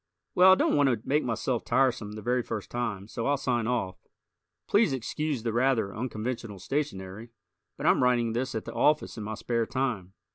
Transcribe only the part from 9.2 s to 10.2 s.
my spare time.